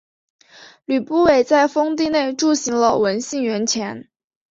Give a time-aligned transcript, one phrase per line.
[0.85, 4.09] 吕不韦在封地内铸行了文信圜钱。